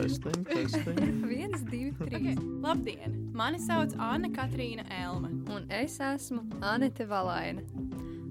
[0.00, 1.28] Testing, testing.
[1.28, 2.34] Viens, divi, Okay.
[2.34, 2.38] trīs.
[2.64, 3.16] Labdien!
[3.36, 5.28] Mani sauc Anna Katrīna Elma.
[5.52, 7.60] Un es esmu Anete Valaina.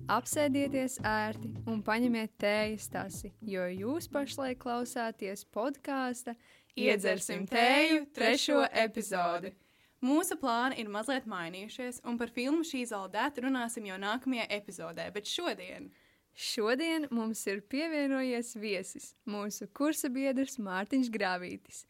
[0.09, 6.33] Apsēdieties ērti un paņemiet tējas tasi, jo jūs pašlaik klausāties podkāsta
[6.79, 9.53] Iedzersim tēju trešo epizodi.
[10.01, 15.29] Mūsu plāni ir mazliet mainījušies, un par filmu šī zaldēta runāsim jau nākamajā epizodē, bet
[15.29, 15.91] šodien
[16.39, 21.83] Šodien mums ir pievienojies viesis, mūsu kursa biedrs Mārtiņš Grāvītis.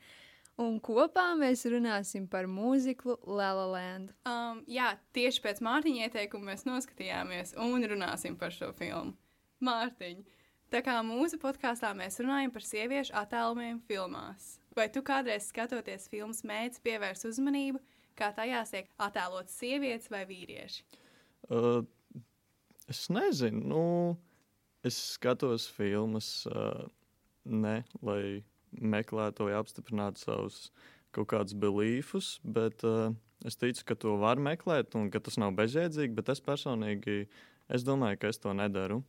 [0.59, 4.11] Un kopā mēs runāsim par mūziklu Lala Land.
[4.27, 9.13] Um, jā, tieši pēc Mārtiņa ieteikuma mēs noskatījāmies un runāsim par šo filmu.
[9.63, 10.23] Mārtiņ,
[10.73, 16.43] tā kā mūsu podkāstā mēs runājam par sieviešu attēlumiem filmās, vai tu kādreiz skatoties filmas
[16.43, 17.79] mēģināji pievērst uzmanību,
[18.19, 20.83] kā tajās tiek attēlotas sievietes vai vīrieši?
[21.47, 21.85] Uh,
[22.91, 23.83] es nezinu, nu,
[24.85, 26.85] es skatos filmas uh,
[27.45, 30.69] ne, lai meklētu vai apstiprinātu savus
[31.15, 33.09] kaut kādus beliefus, bet uh,
[33.47, 37.23] es ticu, ka to var meklēt un ka tas nav bezjēdzīgi, bet es personīgi
[37.69, 39.01] es domāju, ka es to nedaru.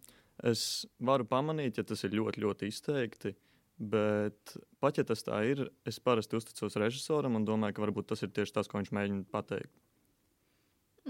[0.46, 3.34] Es varu pamanīt, ja tas ir ļoti, ļoti izteikti.
[3.80, 8.24] Bet pat ja tas tā ir, es parasti uzticos režisoram un domāju, ka varbūt tas
[8.24, 9.72] ir tieši tas, ko viņš mēģina pateikt.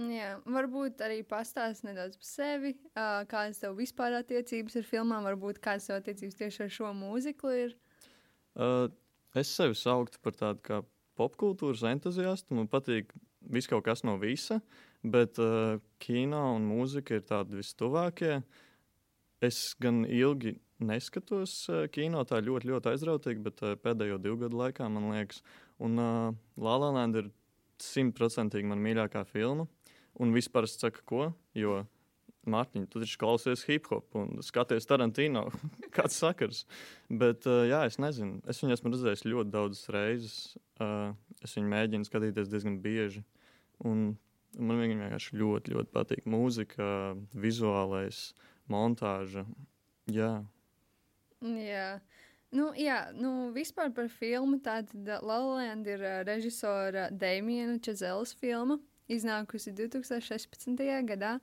[0.00, 5.90] Jā, varbūt arī pastāstīt nedaudz par sevi, kādas tev vispār attiecības ar filmām, varbūt kādas
[5.90, 7.74] tev attiecības tieši ar šo mūziklu ir.
[8.56, 8.88] Uh,
[9.36, 10.80] es sevi sauktu par tādu kā
[11.20, 12.56] popkultūras entuziastu.
[12.56, 13.12] Man patīk
[13.52, 14.60] viss kaut kas no visa,
[15.02, 18.40] bet uh, kino un mūzika ir tādi vistuvākie.
[19.44, 24.62] Es gan ilgi neskatos uh, kino tā ļoti, ļoti aizrautīgi, bet uh, pēdējo divu gadu
[24.62, 25.44] laikā man liekas,
[25.80, 27.30] un uh, Land ir
[27.80, 29.66] simtprocentīgi man mīļākā filma.
[30.20, 31.30] Un vispār es saku, ko?
[31.56, 31.84] Jo
[32.50, 35.44] Mārtiņ, tu taču klausies hip hop un skaties Tarantino.
[35.96, 36.64] Kāds sakars?
[37.06, 38.40] Bet, uh, jā, es nezinu.
[38.48, 40.38] Es viņu esmu redzējis ļoti daudzas reizes.
[40.80, 41.12] Uh,
[41.44, 43.22] es viņu mēģinu skatīties diezgan bieži.
[43.84, 44.14] Un
[44.56, 46.88] man viņa vienkārši ļoti, ļoti patīk mūzika,
[47.36, 48.30] vizuālais,
[48.72, 49.44] montāža.
[50.10, 50.40] Jā,
[51.40, 52.00] Jā.
[52.50, 54.58] Nu, jā, nu, vispār par filmu.
[54.60, 58.76] Tātad Lalanda ir ā, režisora Damiena Čezelas filma,
[59.10, 60.84] iznākusi 2016.
[61.08, 61.38] gadā.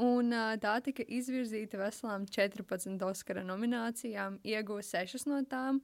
[0.00, 5.82] Un tā tika izvirzīta veselām 14 Oskara nominācijām, ieguva 6 no tām.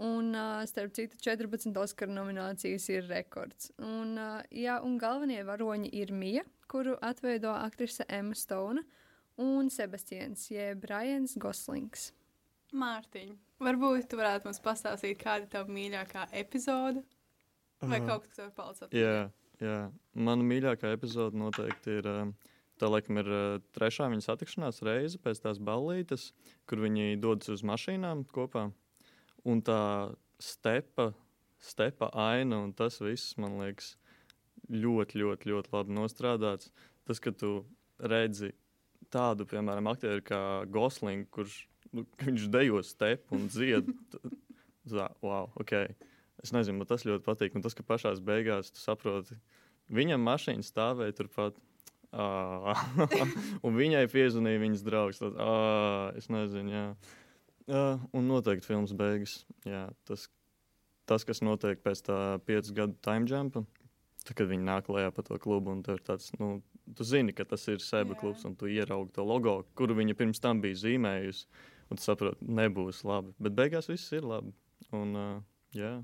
[0.00, 3.68] Un, ā, starp citu, 14 Oskara nominācijas ir rekords.
[3.84, 8.86] Un, ā, jā, un galvenie varoņi ir Mija, kuru atveido aktrise Emma Stone,
[9.44, 12.14] un Sebastians, jeb Brians Goslings.
[12.72, 17.04] Mārtiņ, varbūt tu varētu mums pastāstīt, kāda ir tava mīļākā epizode
[17.80, 18.06] vai Aha.
[18.06, 18.92] kaut kas tāds palicis.
[18.94, 19.28] Jā,
[19.60, 19.90] jā.
[20.14, 22.08] Mana mīļākā epizode noteikti ir.
[22.10, 22.22] ā,
[22.80, 23.40] Tā laikam ir ā,
[23.76, 26.30] trešā viņa satikšanās reize pēc tās ballītes,
[26.64, 28.70] kur viņi dodas uz mašīnām kopā.
[29.44, 31.10] Un tā stepa,
[31.60, 33.98] stepa aina un tas viss, man liekas,
[34.72, 36.70] ļoti, ļoti, ļoti labi nostrādāts.
[37.04, 37.66] Tas, ka tu
[38.00, 38.54] redzi
[39.12, 40.40] tādu, piemēram, aktieru kā
[40.72, 41.58] Goslings, kurš
[41.92, 42.06] nu,
[42.56, 43.92] dejo stepu un dzied.
[44.08, 44.24] t-
[44.88, 45.74] Tā, wow, ok.
[46.44, 47.56] Es nezinu, man tas ļoti patīk.
[47.56, 49.36] Un tas, ka pašā beigās tu saproti,
[49.92, 51.58] viņam mašīna stāvēja turpat.
[53.64, 55.20] un viņai piezvanīja viņas draugs.
[55.22, 55.36] Tad,
[56.18, 56.86] es nezinu, jā.
[57.70, 59.44] Uh, un noteikti filmas beigas.
[59.68, 60.26] Jā, tas,
[61.06, 63.62] tas, kas notiek pēc tā piecu gadu time jumpa,
[64.24, 66.56] tad, kad viņi nāk lejā pa to klubu, un tur tāds, nu,
[66.98, 70.42] tu zini, ka tas ir Seba klubs, un tu ieraugi to logo, kuru viņa pirms
[70.42, 71.46] tam bija zīmējusi,
[71.90, 73.36] un tu saproti, nebūs labi.
[73.38, 74.50] Bet beigās viss ir labi.
[74.96, 75.38] Un, uh,
[75.76, 76.00] jā.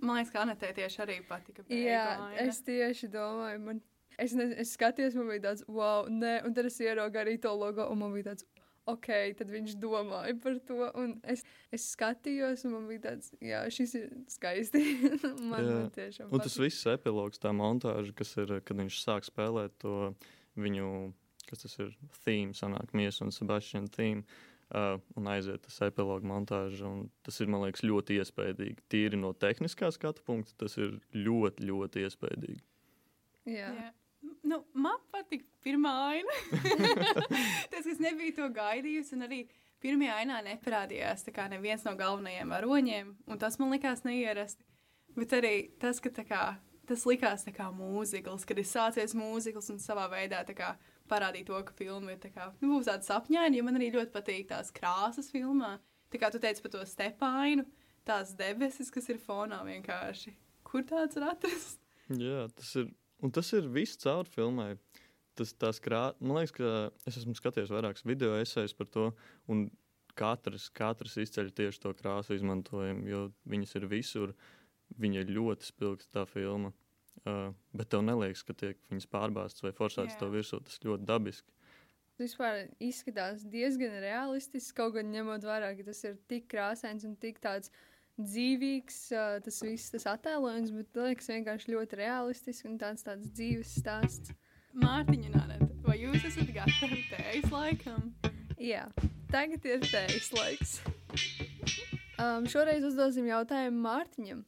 [0.00, 1.64] Man liekas, ka Anetē tieši arī patika.
[1.72, 2.44] Jā, beigu aina.
[2.48, 3.80] es tieši domāju, man.
[4.18, 7.52] Es, ne, es skatījos, man bija tāds, wow, nē, un tad es ieraugu arī to
[7.54, 8.46] logo, un man bija tāds,
[8.88, 10.88] ok, tad viņš domāja par to.
[10.98, 11.44] Un es,
[11.74, 14.82] es skatījos, un man bija tāds, jā, šis ir skaisti.
[15.50, 15.68] man, Jā.
[15.70, 16.64] man tiešām Un tas patīk.
[16.66, 20.14] viss epilogs, tā montāža, kas ir, kad viņš sāk spēlēt to
[20.58, 20.90] viņu,
[21.50, 21.94] kas tas ir,
[22.24, 24.24] theme, sanāk, Miesa un Sebastian theme,
[24.74, 28.84] uh, un aiziet tas epilogu montāža, un tas ir, man liekas, ļoti iespaidīgi.
[28.92, 32.60] Tīri no tehniskā skatu punkta, tas ir ļoti, ļoti iespaidīgi.
[33.48, 33.72] Jā.
[33.72, 33.92] Jā.
[34.48, 36.38] Nu, man patīk pirmā aina.
[37.72, 39.42] tas, kas nebija to gaidījusi, un arī
[39.82, 44.64] pirmajā ainā neparādījās neviens no galvenajiem varoņiem, un tas man likās neierasti.
[45.18, 46.42] Bet arī tas, ka kā,
[46.86, 50.74] tas likās tā kā mūzikls, kad ir sācies mūzikls un savā veidā kā
[51.10, 54.14] parādīja to, ka filma ir tā kā, nu, būs tāda sapņaina, jo man arī ļoti
[54.14, 55.76] patīk tās krāsas filmā.
[56.12, 57.66] Tā kā tu teici par to stepainu,
[58.08, 60.32] tās debesis, kas ir fonā vienkārši.
[60.68, 61.80] Kur tāds var atrast?
[62.08, 62.88] Jā, tas ir,
[63.24, 64.74] un tas ir viss caur filmai.
[65.38, 66.08] Tas, tās krā...
[66.18, 66.70] Man liekas, ka
[67.06, 69.10] es esmu skatījies vairākas video esejas par to,
[69.52, 69.68] un
[70.18, 74.34] katrs, katrs izceļ tieši to krāsu izmantojumu, jo viņas ir visur.
[74.98, 76.72] Viņa ir ļoti spilgta tā filma.
[77.26, 80.60] Uh, bet tev neliekas, ka tiek viņas pārbāztas vai forsētas to virsū.
[80.64, 81.54] Tas ļoti dabiski.
[82.18, 87.38] Vispār izskatās diezgan realistisks, kaut gan ņemot vērā, ka tas ir tik krāsains un tik
[87.42, 87.70] tāds
[88.18, 93.76] dzīvīgs, uh, tas viss tas attēlojums, bet liekas vienkārši ļoti realistisks un tāds, tāds dzīves
[93.78, 94.34] stāsts.
[94.78, 98.12] Mārtiņa, Nānēt, vai jūs esat gatavi tējas laikam?
[98.58, 98.84] Jā,
[99.32, 100.78] tagad ir tējas laiks.
[102.18, 104.42] Um, šoreiz uzdosim jautājumu Mārtiņam.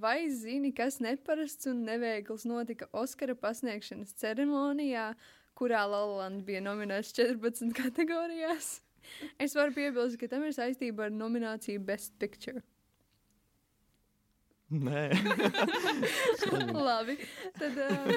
[0.00, 5.10] Vai zini, kas neparasts un neveikls notika Oskara pasniegšanas ceremonijā,
[5.54, 8.78] kurā Latvijas bija nominēts 14 kategorijās?
[9.38, 12.62] Es varu piebilst, ka tam ir saistība ar nomināciju Best Picture.
[14.72, 15.10] Nē,
[16.88, 17.18] Labi,
[17.60, 18.08] tad um,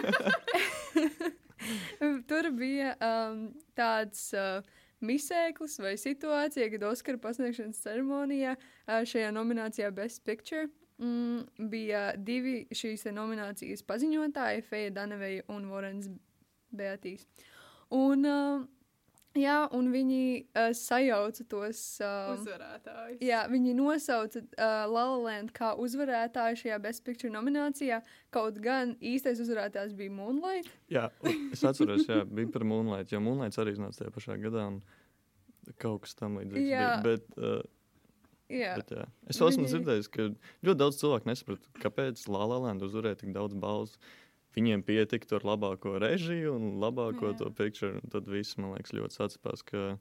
[2.30, 3.44] tur bija um,
[3.78, 4.64] tāds uh,
[5.04, 10.72] misēklis vai situācija, kad Oskara pasniegšanas ceremonijā uh, šajā nominācijā Best Picture
[11.02, 16.10] mm, bija divi šīs nominācijas paziņotāji, Feja Daneveja un Vorens
[16.76, 17.24] Beatīs.
[17.96, 18.66] Un, uh,
[19.38, 21.80] jā, un viņi uh, sajauca tos.
[22.04, 23.22] Uh, Uzvarētājs.
[23.24, 28.02] Jā, viņi nosauca uh, Latviju kā uzvarētāju šajā Best Picture nominācijā.
[28.34, 30.68] Kaut gan īstais uzvarētājs bija Moonlight.
[30.92, 31.08] jā,
[31.54, 33.14] es atceros, jā, bija par Moonlight.
[33.16, 34.68] Jo Moonlight arī iznāca tajā pašā gadā.
[34.74, 34.82] un
[35.84, 36.64] Kaut kas tam līdzīgs.
[36.64, 36.84] Jā.
[37.04, 37.60] bija, Bet, uh,
[38.50, 39.06] Jā, bet, jā.
[39.28, 40.28] Es esmu Viņi- dzirdējis, ka
[40.64, 43.98] ļoti daudz cilvēku nesaprot, kāpēc Lālēlēna uzvarēja tik daudz balvu.
[44.56, 47.38] Viņiem pietika ar labāko režiju un labāko Jā.
[47.38, 47.94] to picture.
[48.00, 50.00] un Tad viss, man liekas, ļoti sacipās, ka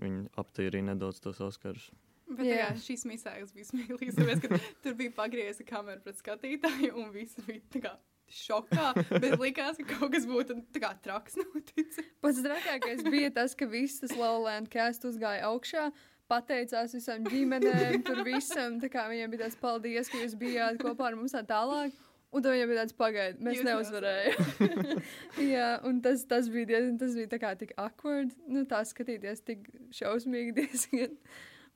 [0.00, 1.90] viņi aptīrīja nedaudz tos Oskars.
[2.28, 2.68] Bet Jā.
[2.68, 2.70] jā.
[2.76, 4.14] šīs misējas bija smieklīgas.
[4.14, 7.92] Tāpēc, ka tur bija pagriezta kamera pret skatītāju, un visi bija tā kā
[8.28, 8.94] šokā.
[9.20, 12.04] Bet likās, ka kaut kas būtu tā kā traks noticis.
[12.20, 15.90] pats trakākais bija tas, ka viss tas Latvijas kāsts uzgāja augšā.
[16.28, 18.76] Pateicās visam ģimenēm, tur visam.
[18.82, 21.96] Tā kā viņiem bija tāds paldies, ka jūs bijāt kopā ar mums tā tālāk.
[22.28, 24.98] Un viņiem bija tāds pagaidiet, mēs neuzvarējām.
[25.54, 28.34] Jā, un tas, tas bija diezgan, tas bija tā kā tik awkward.
[28.44, 31.16] Nu, tā skatīties tik šausmīgi diezgan.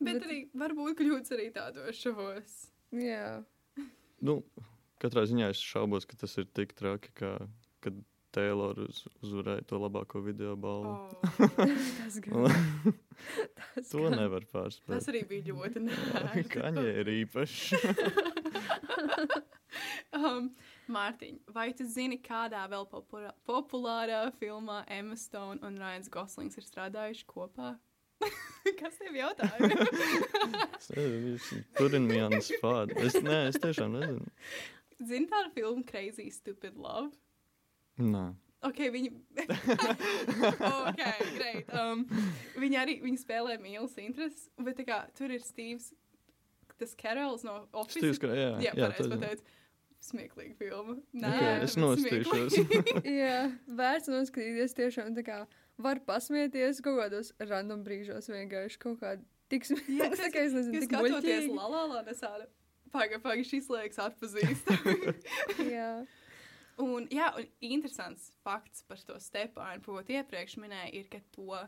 [0.02, 2.54] Bet, bet arī varbūt kļūdas arī tādos šovos.
[2.98, 3.36] Jā,
[4.22, 4.38] Nu,
[5.02, 7.34] katrā ziņā es šaubos, ka tas ir tik traki, kā
[7.82, 7.96] kad
[8.32, 10.94] Taylor uz, uzvarēja to labāko video balvu.
[10.94, 11.22] Oh.
[12.00, 12.48] tas gan.
[13.76, 14.16] Tas To gan.
[14.18, 14.90] nevar pārspēt.
[14.94, 16.44] Tas arī bija ļoti nērti.
[16.56, 17.60] Kaņē ir īpašs.
[20.18, 20.50] um,
[20.92, 26.66] Mārtiņ, vai tu zini, kādā vēl populā, populārā filmā Emma Stone un Ryans Goslings ir
[26.66, 27.74] strādājuši kopā?
[28.78, 29.58] Kas tev jautāja?
[31.78, 32.94] Tur ir mans fāds.
[33.02, 34.28] Es, nē, es tiešām nezinu.
[35.02, 37.10] Zini tādu filmu Crazy Stupid Love?
[37.98, 38.24] Nē.
[38.62, 39.10] Ok, viņi.
[39.82, 41.00] ok,
[41.36, 41.72] great.
[41.74, 42.04] Um,
[42.62, 45.90] viņi arī viņi spēlē mīlestības intereses, bet tā kā, tur ir Steve's,
[46.78, 48.14] tas Karols no Office.
[48.22, 49.58] Ka, jā, jā, jā, pareizi tas- pateicu.
[50.02, 50.96] Smieklīga filma.
[51.14, 52.56] Ok, es bet nostīšos.
[53.22, 53.36] Jā,
[53.70, 55.36] vērts noskatīties tiešām tā kā
[55.78, 59.22] var pasmieties kaut kādos random brīžos vienkārši kaut kādā
[59.52, 60.18] tik Jā, smieklīgi.
[60.24, 61.54] Tā kā es nezinu, tik skatoties muļķīgi.
[61.54, 62.48] la la la nesāda.
[62.90, 65.14] Paga, paga, šis liekas atpazīstami.
[65.76, 65.86] Jā.
[66.80, 71.60] Un, jā, un interesants fakts par to stepainu, ko iepriekš minēja, ir, ka to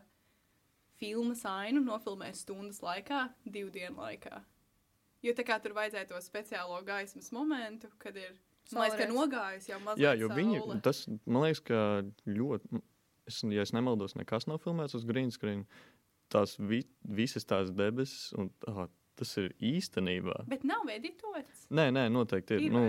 [1.01, 4.41] filmas ainu nofilmē stundas laikā, divu dienu laikā.
[5.25, 8.35] Jo tā kā tur vajadzēja to speciālo gaismas momentu, kad ir,
[8.71, 10.81] liekas, ka nogājis jau mazliet Jā, jo viņi, saule.
[10.85, 11.79] tas, man liekas, ka
[12.29, 12.83] ļoti,
[13.31, 15.65] es, ja es nemaldos, nekas nav filmēts uz green screen.
[16.33, 18.87] Tās vi, visas tās debesis, un ah,
[19.19, 20.45] tas ir īstenībā.
[20.51, 21.67] Bet nav editots.
[21.75, 22.67] Nē, nē, noteikti ir.
[22.69, 22.85] Ir, Nu,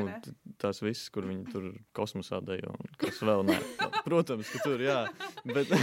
[0.62, 1.68] tās visas, kur viņi tur
[1.98, 3.58] kosmosā dejo, un kas vēl nē.
[4.08, 5.02] Protams, ka tur, jā.
[5.46, 5.74] Bet,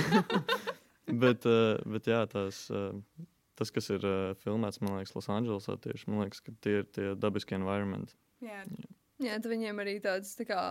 [1.24, 6.10] bet, eh, bet jā, tās, eh, tas, kas ir eh, filmēts, man liekas, Losandželosā tieši,
[6.10, 8.18] man liekas, ka tie ir tie dabiskie environmenti.
[8.42, 8.64] Jā,
[9.22, 10.62] Jā, tad viņiem arī tāds tā kā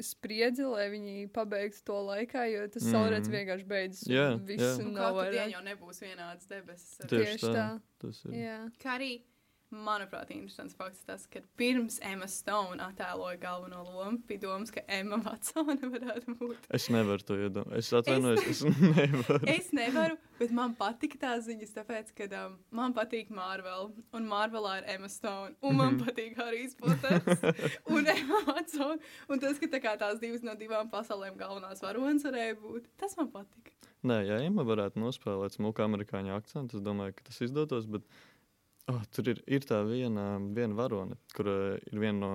[0.00, 2.92] spriedzi, lai viņi pabeigtu to laikā, jo tas Mhm.
[2.92, 4.06] saulrietis vienkārši beidzas.
[4.08, 4.78] un Jā, Viss jā.
[4.80, 6.98] un un nav katru dienu jau nebūs vienādas debesis.
[6.98, 7.54] Tieši Tieši tā.
[7.54, 7.80] tā.
[7.98, 8.30] Tas ir.
[8.32, 8.58] Jā.
[8.78, 9.22] Kā arī,
[9.70, 15.18] manuprāt, interesants fakts tas, ka pirms Emma Stone attēloja galveno lomu, bija domas, ka Emma
[15.24, 16.68] Watsone varētu būt.
[16.78, 17.88] Es nevaru to iedomāties.
[17.88, 18.62] Es atvainojos, es
[19.00, 19.40] nevaru.
[19.52, 24.78] Es nevaru, bet man patika tās ziņas, tāpēc, ka um, man patīk Marvel, un Marvelā
[24.80, 26.04] ir Emma Stone, un man Mhm.
[26.06, 27.44] patīk Harijs Poters,
[27.94, 28.98] un Emma Watsone.
[29.28, 33.16] Un tas, ka tā kā tās divas no divām pasaulēm galvenās varonas varēja būt, tas
[33.20, 33.72] man patika.
[34.06, 37.88] Nē, ja Emma varētu nospēlēt smuku amerikāņu akcentu, es domāju, ka tas izdotos.
[37.90, 38.04] Bet
[38.92, 42.32] oh, tur ir, ir tā viena, viena varone, kur uh, ir viena no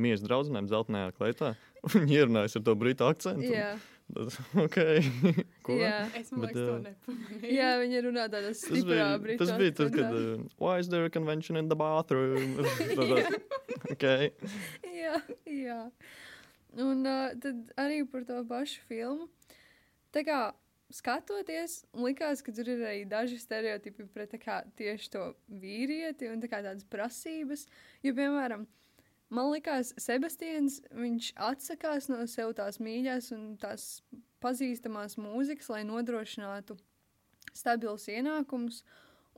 [0.00, 1.54] mīļas draudzenēm, zeltainajā kleitā.
[1.94, 3.52] Viņa ierunājas ar to britu akcentu.
[3.52, 3.76] Jā.
[4.08, 5.02] Tad, okay.
[5.66, 5.76] ko.
[5.76, 6.06] Jā.
[6.16, 6.78] Es Bet, liekas, to jā.
[6.86, 7.50] nepamanīju.
[7.52, 10.14] Jā, viņa runā tādā Tas stiprā bija, britu tas bija tad, kad.
[10.16, 12.56] Uh, Why is there a convention in the bathroom?
[12.96, 13.36] Tad,
[13.92, 14.32] okay.
[14.88, 15.82] Jā, jā.
[16.78, 19.28] Un uh, tad arī par to pašu filmu.
[20.14, 20.40] Tā kā
[20.94, 26.50] skatoties, likās, ka tur ir arī daži stereotipi pret kā, tieši to vīrieti un tā
[26.50, 27.66] tādas prasības.
[28.04, 28.64] Jo, piemēram,
[29.28, 30.80] man liekas, Sebastians
[31.36, 34.00] atsakās no sev tās mīļās un tās
[34.42, 36.78] pazīstamās mūzikas, lai nodrošinātu
[37.56, 38.82] stabilus ienākumus.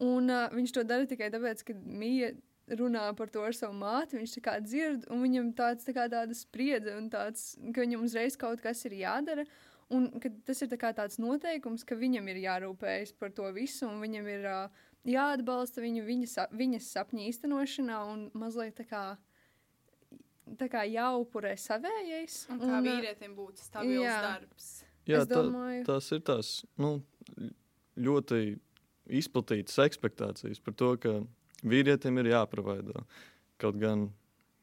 [0.00, 2.32] Un uh, viņš to dara tikai tāpēc, ka mīja
[2.78, 4.18] runā par to ar savu māti.
[4.20, 8.06] Viņš tā kā dzird, un viņam tāds, tā kā tāda spriedze, un tāds, ka viņam
[8.06, 9.46] uzreiz kaut kas ir jādara.
[9.90, 10.06] Un
[10.46, 14.46] tas ir tā tāds noteikums, ka viņam ir jārūpējas par to visu, un viņam ir
[14.46, 19.02] uh, jāatbalsta viņu viņa, viņas sapņu īstenošanā, un mazliet tā kā,
[20.60, 22.44] tā kā jāupurē savējais.
[22.52, 24.16] Un kā ā, vīrietim būtu stabils jā.
[24.26, 24.70] darbs.
[25.08, 26.92] Jā, es tā, domāju, tās ir tās nu,
[27.98, 28.40] ļoti
[29.20, 31.16] izplatītas expectācijas par to, ka
[31.66, 33.06] vīrietim ir jāprovaido.
[33.60, 34.10] Kaut gan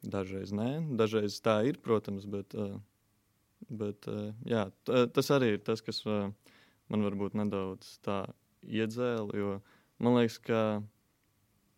[0.05, 2.77] dažreiz nē, dažreiz tā ir, protams, bet, uh,
[3.69, 6.29] bet uh, jā, t- tas arī ir tas, kas uh,
[6.91, 8.23] man varbūt nedaudz tā
[8.63, 9.33] iedzēla.
[9.37, 9.57] Jo
[10.03, 10.61] man liekas, ka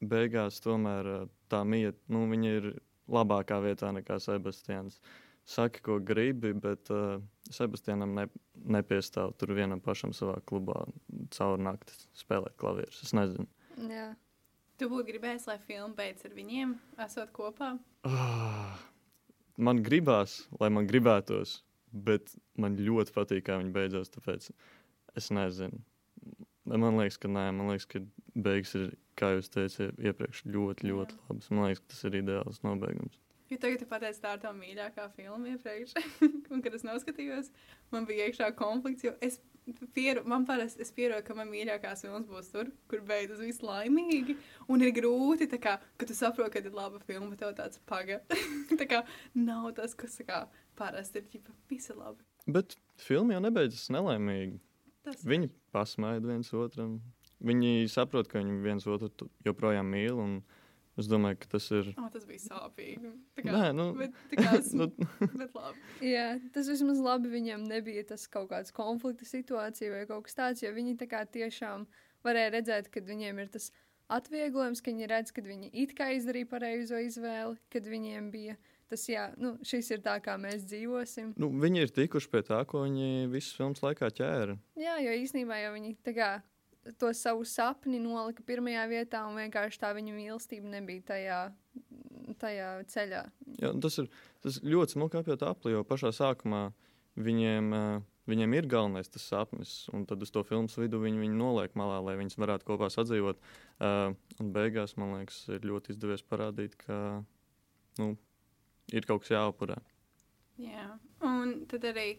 [0.02, 2.70] beigās tomēr tā mīja, nu, viņa ir
[3.10, 5.00] labākā vietā nekā Sebastians.
[5.50, 7.18] Saki, ko gribi, bet uh,
[7.50, 8.28] Sebastianam ne,
[8.70, 10.84] nepiestāv tur vienam pašam savā klubā
[11.34, 13.02] caur nakti spēlēt klavierus.
[13.08, 13.48] Es nezinu.
[13.90, 14.12] jā.
[14.80, 16.70] Tu būtu gribējis, lai filma beidz ar viņiem,
[17.04, 17.74] esot kopā.
[18.08, 18.78] Ah,
[19.60, 21.58] man gribās, lai man gribētos,
[21.92, 24.12] bet man ļoti patīk, kā viņi beidzās.
[24.14, 24.50] Tāpēc
[25.20, 25.82] es nezinu.
[26.70, 28.04] Man liekas, ka nē, man liekas, ka
[28.38, 31.24] beigas ir, kā jūs teicāt, iepriekš ļoti, ļoti Jā.
[31.30, 31.50] labas.
[31.50, 33.18] Man liekas, ka tas ir ideāls nobeigums.
[33.50, 35.96] Jo tagad tu pateici, tā ir tā mīļākā filma iepriekš.
[36.54, 37.50] un, kad es noskatījos,
[37.94, 39.08] man bija iekšā konflikts.
[39.08, 39.40] Jo es
[39.96, 44.36] pieru, man parasti es pierodu, ka man mīļākās filmas būs tur, kur beidzas viss laimīgi.
[44.72, 48.20] Un ir grūti, kā, kad tu saproti, ka ir laba filma, tev tāds paga.
[48.80, 49.04] tā kā
[49.38, 50.44] nav tas, kas kā,
[50.80, 52.26] parasti ir ģipa, visi labi.
[52.50, 54.60] Bet filma jau nebeidzas nelaimīgi.
[55.06, 57.00] Tas Viņi pasmaida viens otram.
[57.46, 60.18] Viņi saprot, ka viņi viens otru joprojām mīl.
[60.20, 60.40] un
[61.00, 61.92] Es domāju, ka tas ir.
[61.96, 63.12] Oh, tas bija sāpīgi.
[63.38, 64.90] Tā kā, Nē, nu, bet, tā kā, nu,
[65.24, 65.84] bet labi.
[66.04, 66.26] Jā,
[66.56, 70.74] tas vismaz labi viņam nebija tas kaut kāds konflikta situācija vai kaut kas tāds, jo
[70.76, 71.88] viņi tā kā tiešām
[72.28, 73.70] varēja redzēt, ka viņiem ir tas
[74.12, 78.58] atvieglojums, ka viņi redz, ka viņi it kā izdarīja pareizo izvēli, kad viņiem bija
[78.90, 81.36] tas, jā, nu, šis ir tā, kā mēs dzīvosim.
[81.38, 84.58] nu, viņi ir tikuši pie tā, ko viņi visas filmas laikā ķēra.
[84.82, 86.30] Jā, jo īsnībā jau viņi tā kā
[86.98, 91.40] to savu sapni nolika pirmajā vietā, un vienkārši tā viņa mīlestība nebija tajā,
[92.42, 93.24] tajā ceļā.
[93.62, 94.10] Jā, tas ir
[94.46, 96.70] tas ļoti smuki apjūt apli, jo pašā sākumā
[97.20, 97.74] viņiem,
[98.30, 102.00] viņiem ir galvenais tas sapnis, un tad uz to filmas vidu viņi viņu noliek malā,
[102.06, 103.42] lai viņas varētu kopā sadzīvot.
[103.84, 107.22] Un beigās, man liekas, ir ļoti izdevies parādīt, ka
[108.00, 108.14] nu,
[108.94, 109.80] ir kaut kas jāupurē.
[110.60, 110.90] Jā,
[111.24, 112.10] un tad arī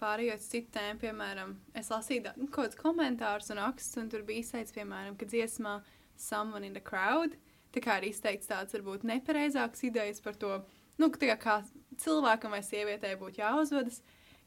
[0.00, 4.24] pārējot uz citu tēmu, piemēram, es lasīju nu, kaut kādus komentārus un rakstus, un tur
[4.26, 5.80] bija izteikts, piemēram, ka dziesmā
[6.16, 7.36] Someone in the Crowd
[7.76, 10.60] tā kā ir izteikts tāds varbūt nepareizāks idejas par to,
[11.00, 11.58] nu, kā, kā
[12.00, 14.00] cilvēkam vai sievietei būtu jāuzvedas.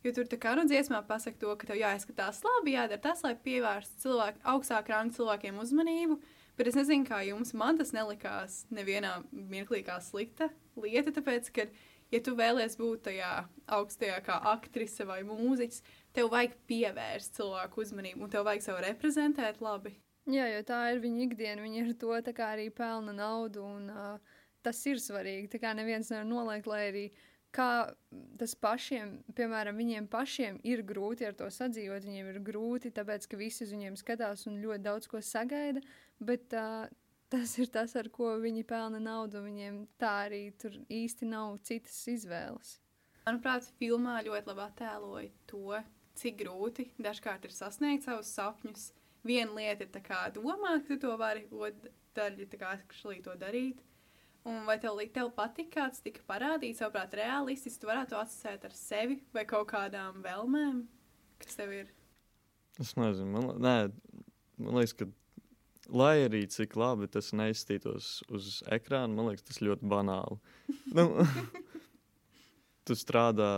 [0.05, 3.33] Jo tur tā kā nu, dziesmā pasaka to, ka tev jāizskatās labi, jādara tas, lai
[3.35, 6.15] pievērstu cilvēku, augstāk rangu cilvēkiem uzmanību.
[6.59, 11.67] Bet es nezinu, kā jums, man tas nelikās nevienā mirklī kā slikta lieta, tāpēc, ka,
[12.13, 13.31] ja tu vēlies būt tajā
[13.79, 15.81] augstajā kā aktrise vai mūziķis,
[16.15, 19.95] tev vajag pievērst cilvēku uzmanību un tev vajag sev reprezentēt labi.
[20.29, 21.63] Jā, jo tā ir viņa ikdiena.
[21.63, 25.49] Viņa ar to arī pelna naudu, un uh, tas ir svarīgi.
[25.49, 27.05] Tā kā neviens nevar noliekt, lai arī
[27.55, 27.89] kā
[28.37, 32.05] tas pašiem, piemēram, viņiem pašiem ir grūti ar to sadzīvot.
[32.05, 35.81] Viņiem ir grūti, tāpēc ka visi uz viņiem skatās un ļoti daudz ko sagaida.
[36.21, 36.85] Bet uh,
[37.29, 39.39] tas ir tas, ar ko viņi pelna naudu.
[39.39, 42.77] un Viņiem tā arī tur īsti nav citas izvēles.
[43.27, 45.83] Manuprāt, filmā ļoti labi attēloja to,
[46.17, 48.89] cik grūti dažkārt ir sasniegt savus sapņus.
[49.27, 53.83] Viena lieta ir tā kā domāt, ka tu to vari, otra ir actually to darīt.
[54.47, 58.65] Un vai tev, li- tev patīk, kāds tika parādīts, savuprāt, realistiski, tu varētu to asociēt
[58.65, 60.85] ar sevi vai kaut kādām vēlmēm,
[61.43, 61.91] kas tev ir?
[62.79, 63.75] Es nezinu, man, nē,
[64.63, 65.09] man liekas, ka
[65.91, 70.37] lai arī cik labi tas neizstītos uz ekrāna, man liekas, tas ļoti banāli.
[70.97, 71.07] nu,
[72.89, 73.49] tu strādā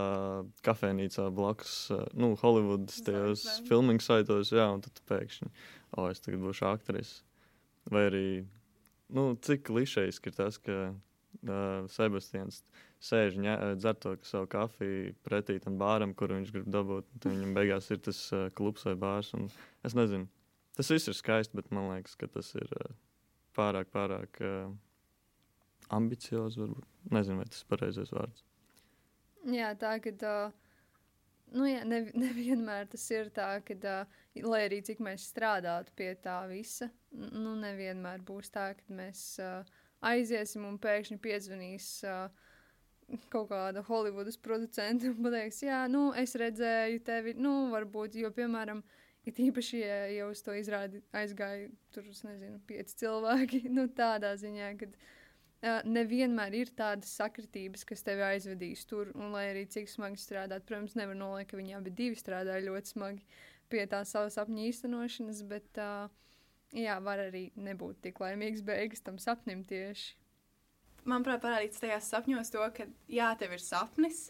[0.66, 5.48] kafejnīcā blakus, eh, nu, Holivudas tajos filmu saitos, jā, un tad pēkšņi,
[5.96, 7.14] o, es tagad būšu aktris.
[7.90, 8.26] Vai arī,
[9.16, 12.60] nu, cik klišejs ir tas, ka uh, Sebastians
[13.02, 13.48] sēž un
[13.80, 17.08] dzer to savu kafiju pretī tam bāram, kuru viņš grib dabūt.
[17.18, 19.32] Tad viņam beigās ir tas uh, klubs vai bārs.
[19.82, 20.28] Es nezinu,
[20.78, 22.96] tas viss ir skaisti, bet man liekas, ka tas ir uh,
[23.56, 24.72] pārāk, pārāk uh,
[25.92, 26.62] ambiciozi.
[26.62, 26.88] Varbūt.
[27.12, 28.44] Nezinu, vai tas ir pareizais vārds.
[29.52, 30.16] Jā, tā ka.
[30.22, 30.58] Uh...
[31.52, 36.14] Nu, jā, ne, nevienmēr tas ir tā, ka, uh, lai arī cik mēs strādātu pie
[36.22, 39.68] tā visa, nu, nevienmēr būs tā, ka mēs uh,
[40.08, 42.30] aiziesim un pēkšņi piezvanīs uh,
[43.32, 48.80] kaut kāda Holivudas producenta un pateiks, jā, nu, es redzēju tevi, nu, varbūt, jo, piemēram,
[49.28, 54.72] it īpaši, ja jau uz to izrādi aizgāja, tur, nezinu, pieci cilvēki, nu, tādā ziņā,
[54.80, 60.20] kad uh, nevienmēr ir tādas sakritības, kas tevi aizvedīs tur, un lai arī cik smagi
[60.22, 63.26] strādāt, protams, nevar noliekt, ka viņi abi strādāja ļoti smagi
[63.72, 66.10] pie tā savas sapņu īstenošanas, bet uh,
[66.76, 70.18] jā, var arī nebūt tik laimīgs beigas tam sapnim tieši.
[71.08, 74.28] Manuprāt, parādīts tajās sapņos to, ka jā, tev ir sapnis,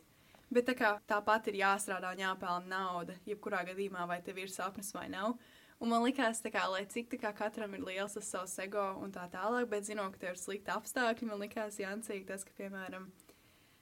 [0.53, 4.93] bet tā kā, tāpat ir jāstrādā un jāpelna nauda, jebkurā gadījumā, vai tev ir sapnis
[4.95, 5.37] vai nav.
[5.83, 9.25] Un man liekas, kā, lai cik kā, katram ir liels tas savs ego un tā
[9.33, 13.09] tālāk, bet zinot, ka tev ir slikti apstākļi, man liekas, Jansīgi tas, ka, piemēram,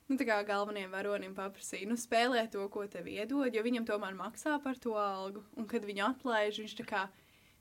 [0.08, 4.56] nu, tā galvenajam varonim paprasīja, nu, spēlē to, ko tev iedod, jo viņam tomēr maksā
[4.64, 5.44] par to algu.
[5.60, 7.08] Un, kad viņu atlaiž, viņš tā kā.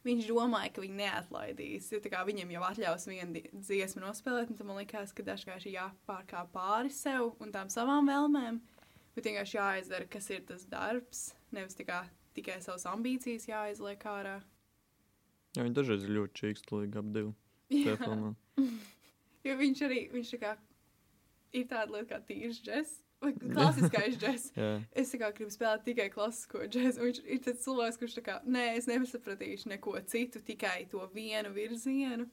[0.07, 1.89] Viņš domāja, ka viņi neatlaidīs.
[1.91, 6.53] Jo, kā, viņam jau atļaus vienu dziesmu nospēlēt, un man liekas, ka dažkārt ir jāpārkāp
[6.53, 8.61] pāri sev un tām savām vēlmēm.
[9.19, 11.21] Bet vienkārši jāizdara, kas ir tas darbs.
[11.51, 11.97] Nevis kā,
[12.37, 14.37] tikai savas ambīcijas jāizliek ārā.
[15.57, 17.33] Jā, viņi dažreiz ir ļoti čīkstīgi ap divu.
[19.49, 20.53] jo viņš arī viņš kā,
[21.51, 22.93] ir tāda lieta kā tīrs džeks.
[23.19, 24.47] Vai klasiskais džeks.
[25.03, 27.03] es kā, gribu spēlēt tikai klasisko džeksu.
[27.09, 31.51] Viņš ir tas cilvēks, kurš tā kā, nē, es nesapratīšu neko citu, tikai to vienu
[31.59, 32.29] virzienu.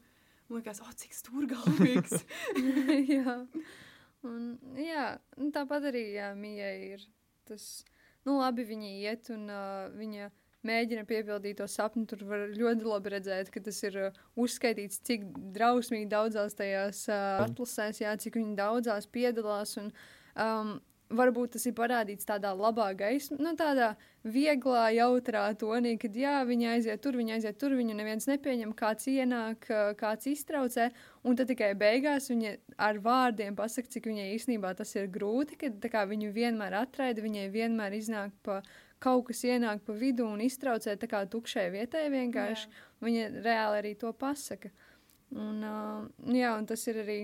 [0.47, 2.23] Man liekas, oh, cik stūrgalvīgs.
[4.25, 5.19] Un, jā,
[5.55, 7.05] tāpat arī jā, Mija ir
[7.47, 7.85] tas,
[8.27, 10.31] nu labi, viņa iet un uh, viņa
[10.67, 15.29] mēģina piepildīt to sapni, tur var ļoti labi redzēt, ka tas ir uh, uzskaitīts, cik
[15.55, 19.77] drausmīgi daudzās tajās uh, atlasēs, jā, cik viņi daudzās piedalās.
[19.83, 19.93] Un,
[20.35, 23.93] um, Varbūt tas ir parādīts tādā labā gaismā, nu, tādā
[24.27, 29.07] vieglā, jautrā tonī, kad jā, viņi aiziet tur, viņi aiziet tur, viņu neviens nepieņem, kāds
[29.13, 29.69] ienāk,
[30.01, 30.89] kāds iztraucē.
[31.23, 32.57] Un tad tikai beigās viņa
[32.89, 37.95] ar vārdiem pasakā, cik viņai īstenībā tas ir grūti, ka viņu vienmēr atraida, viņai vienmēr
[38.01, 38.59] iznāk pa
[38.99, 42.67] kaut kas ienāk pa vidu un iztraucē tā kā tukšai vietai vienkārši.
[42.67, 42.85] Jā.
[43.07, 44.75] Viņa reāli arī to pasaka.
[45.37, 47.21] Un, uh, jā, un tas ir arī.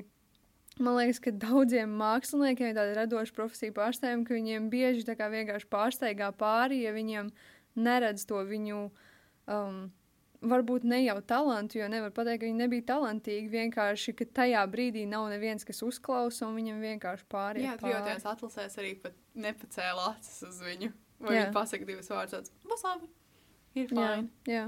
[0.81, 5.29] Man liekas, ka daudziem māksliniekiem ir tāda radoša profesija pārstāvjiem, ka viņiem bieži tā kā
[5.33, 7.29] vienkārši pārsteigā pāri, ja viņiem
[7.77, 8.87] neredz to viņu,
[9.53, 9.83] um,
[10.41, 13.53] varbūt ne jau talantu, jo nevar pateikt, ka viņi nebija talantīgi.
[13.53, 17.67] Vienkārši, ka tajā brīdī nav neviens, kas uzklausa, un viņam vienkārši pāri.
[17.67, 20.93] Jā, trijotās atlasēs arī pat nepacēla acis uz viņu.
[21.23, 21.45] Vai jā.
[21.45, 23.13] viņi pasaka divas vārdus, būs labi.
[23.79, 24.03] Ir fini.
[24.03, 24.17] Jā,
[24.51, 24.65] jā.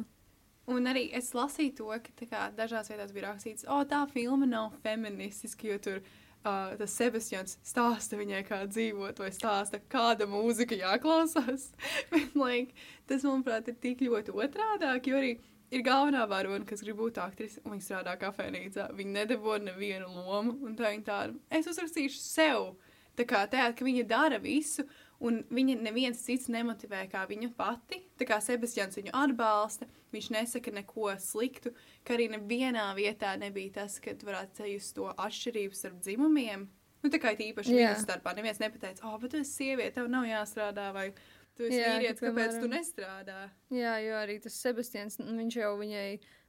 [0.71, 4.77] Un arī es lasīju to, ka kā, dažās vietās bija rakstīts, o, tā filma nav
[4.85, 11.69] feministiska, jo tur uh, tas Sebastians stāsta viņai, kā dzīvot, vai stāsta, kāda mūzika jāklausās.
[12.13, 15.35] Bet, like, tas, manuprāt, ir tik ļoti otrādāk, jo arī
[15.75, 18.89] ir galvenā varone, kas grib būt aktrise, un viņa strādā kafejnīcā.
[18.97, 22.73] Viņa nedabūna nevienu lomu, un tā viņa tāda, es uzrakstīšu sev.
[23.15, 24.83] Tā kā tā, ka viņa dara visu,
[25.25, 28.03] Un viņa neviens cits nemotivē kā viņa pati.
[28.19, 31.75] Tā kā Sebastians viņu atbalsta, viņš nesaka neko sliktu,
[32.07, 36.69] ka arī nevienā vietā nebija tas, ka varētu sajust to atšķirību starp dzimumiem.
[37.05, 40.25] Nu, tā kā īpaši viņas starpā neviens nepateica, oh, bet tu esi sieviete, tev nav
[40.25, 40.89] jāstrādā.
[40.97, 41.11] Vai,
[41.55, 43.45] Tu esi vīrietis, kāpēc tu nestrādā?
[43.71, 46.09] Jā, jo arī tas Sebastians, nu, viņš jau viņai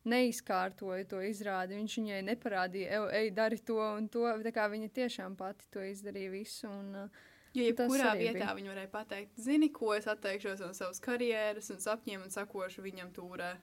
[0.10, 1.78] neizkārtoja to izrādi.
[1.78, 4.25] Viņš viņai neparādīja, ej, ej dari to un to.
[4.45, 6.71] Tā kā viņa tiešām pati to izdarīja visu.
[6.71, 7.23] Un, uh,
[7.56, 12.26] Jo jebkurā vietā viņi varēja pateikt, zini, ko es atteikšos no savas karjeras un sapņiem
[12.26, 13.54] un sakošu viņam tūrē.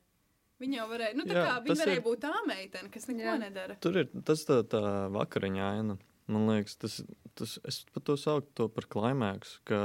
[0.62, 3.24] Viņa jau varēja, nu tā Jā, kā viņa varēja ir, būt tā meitene, kas neko
[3.26, 3.34] Jā.
[3.42, 3.76] nedara.
[3.82, 5.96] Tur ir tas tā, tā vakariņa aina.
[6.30, 7.00] Man liekas, tas,
[7.38, 9.80] tas es pat to saucu to par klimēks, ka,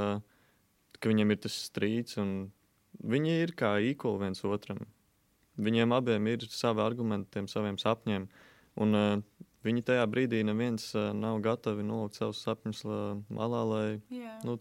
[0.96, 2.52] ka viņiem ir tas strīds un
[3.02, 4.84] viņi ir kā īkoli viens otram.
[5.58, 8.28] Viņiem abiem ir savi argumenti tiem saviem sapņiem.
[8.78, 12.84] Un, uh, Viņi tajā brīdī neviens uh, nav gatavi nolikt savus sapņus
[13.34, 14.38] malā, lai yeah.
[14.46, 14.54] nu,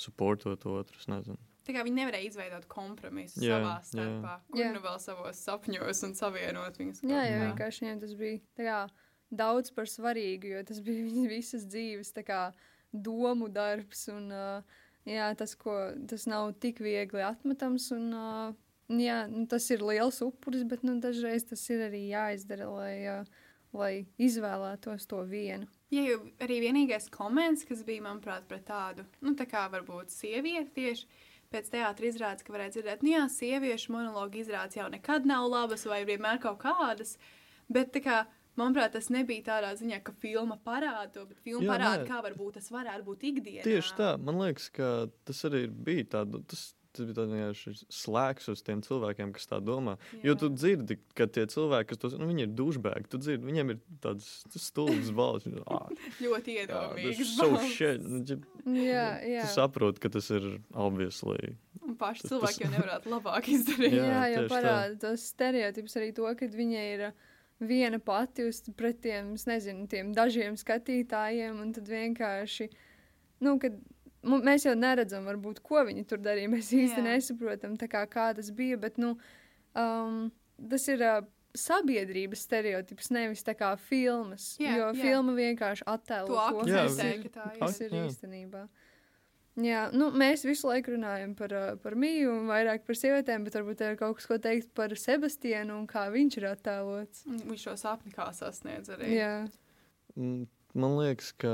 [0.00, 1.36] supportot otru.
[1.66, 6.16] Tā kā viņi nevarēja izveidot kompromisu jā, savā starpā, kur nu vēl savos sapņos un
[6.18, 7.02] savienot viņus.
[7.04, 8.78] Jā, jā, vienkārši viņiem tas bija kā,
[9.42, 12.40] daudz par svarīgu, jo tas bija viņas visas dzīves kā,
[12.90, 14.06] domu darbs.
[14.10, 15.76] Un, uh, jā, tas, ko,
[16.10, 17.90] tas nav tik viegli atmetams.
[17.94, 22.72] Un, uh, jā, nu, tas ir liels upuris, bet nu, dažreiz tas ir arī jāizdara,
[22.72, 23.39] lai uh,
[23.76, 25.68] lai izvēlētos to vienu.
[25.94, 30.72] Ja jau arī vienīgais koments, kas bija, manuprāt, pret tādu, nu, tā kā varbūt sievieti
[30.78, 31.06] tieši
[31.50, 35.82] pēc teātra izrādes, ka varēja dzirdēt, nu jā, sieviešu monologu izrādes jau nekad nav labas
[35.90, 37.16] vai vienmēr kaut kādas,
[37.70, 38.18] bet tā kā,
[38.58, 42.10] manuprāt, tas nebija tādā ziņā, ka filma parāda to, bet filma Jā, parāda, nē.
[42.10, 43.64] kā varbūt tas varētu būt ikdienā.
[43.66, 44.92] Tieši tā, man liekas, ka
[45.26, 46.68] tas arī bija tāds.
[46.90, 49.92] Tas, Tas bija tāds vienkārši slēgs uz tiem cilvēkiem, kas tā domā.
[50.26, 50.56] Jo tu Jā.
[50.58, 54.26] dzirdi, ka tie cilvēki, kas to nu, viņi ir dušbēgi, tu dzirdi, viņiem ir tāds
[54.58, 55.46] stulbs balss.
[55.46, 55.86] Viņi, "Ah,
[56.18, 57.16] Ļoti jā, iedomīgs.
[57.22, 58.02] tas so shit."
[58.66, 59.44] Nu, Jā, jā.
[59.46, 61.54] Tu saproti, ka tas ir obviously.
[61.86, 63.94] Un paši Tas- cilvēki tas- jau nevarētu labāk izdarīt.
[63.94, 67.12] Jā, Jā, jau parāda tos stereotipus arī to, ka viņa ir uh,
[67.60, 72.66] viena pati uz pret tiem, es nezinu, tiem dažiem skatītājiem, un tad vienkārši,
[73.46, 73.76] nu, kad
[74.22, 77.06] mēs jau neredzam, varbūt, ko viņi tur darīja, mēs īsti Jā.
[77.06, 79.14] nesaprotam, tā kā, kā tas bija, bet, nu,
[79.78, 80.26] um,
[80.70, 81.22] tas ir uh,
[81.56, 85.00] sabiedrības stereotips, nevis tā kā filmas, Jā, jo jā.
[85.00, 87.08] filma vienkārši attēlo To kas akcentē,
[87.88, 88.04] ir, Jā.
[88.10, 88.68] īstenībā.
[89.60, 93.56] Jā, nu, mēs visu laiku runājam par, uh, par mīlu un vairāk par sievietēm, bet
[93.58, 97.24] varbūt ir kaut kas, ko teikt par Sebastianu un kā viņš ir attēlots.
[97.28, 99.16] Un Viņš šo sapni kā sasniedz arī.
[99.18, 99.34] Jā,
[100.18, 101.50] Mm, Man liekas, ka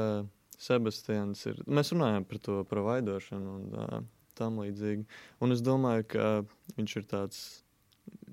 [0.61, 1.61] Sebastians ir.
[1.69, 3.97] Mēs runājam par to par vaidošanu un uh,
[4.39, 5.07] tam līdzīgi.
[5.45, 6.27] Un es domāju, ka
[6.77, 7.41] viņš ir tāds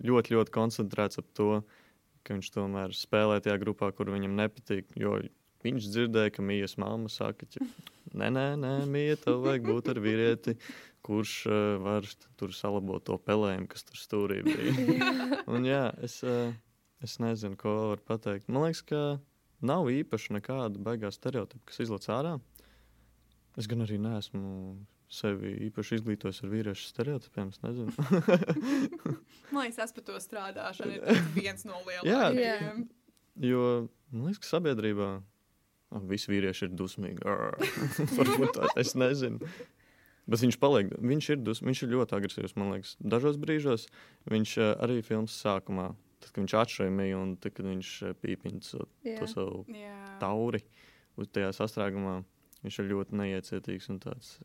[0.03, 1.49] ļoti, ļoti koncentrēts ap to,
[2.23, 4.91] ka viņš tomēr spēlē tajā grupā, kur viņam nepatīk.
[4.99, 5.17] Jo
[5.63, 7.67] viņš dzirdēja, ka mījas mamma saka, ka
[8.15, 10.57] nē, nē, nē mīja, tev vajag būt ar vīrieti,
[11.03, 12.07] kurš uh, var
[12.39, 15.11] tur salabot to pelējumu, kas tur stūrī bija.
[15.53, 16.51] Un jā, es, uh,
[17.03, 18.47] es nezinu, ko var pateikt.
[18.51, 19.03] Man liekas, ka
[19.65, 22.33] nav īpaši nekāda baigā stereotipa, kas izlaiž ārā.
[23.59, 24.77] Es gan arī neesmu
[25.13, 27.51] sevi īpaši izglītojis ar vīriešu stereotipiem.
[27.53, 27.93] Es nezinu.
[29.53, 32.31] Man liekas, tas par to strādāšanu ir viens no Jā.
[32.31, 32.87] lielākajiem.
[33.45, 33.67] jo
[34.13, 37.21] man liekas, ka sabiedrībā ah, visi vīrieši ir dusmīgi.
[38.17, 39.53] Varbūt tā, es nezinu.
[40.23, 42.55] Bet viņš paliek, viņš ir, dus, viņš ir ļoti agresīvs.
[42.57, 43.89] Man liekas, dažos brīžos
[44.31, 45.91] viņš eh, arī filmas sākumā,
[46.23, 49.15] tad, kad viņš atšķēra mīju un tad, kad viņš eh, pīpiņš to, jā.
[49.19, 49.95] to savu Jā.
[50.23, 50.63] tauri
[51.19, 52.21] uz tajā sastrēgumā.
[52.63, 54.37] Viņš ir ļoti neiecietīgs un tāds.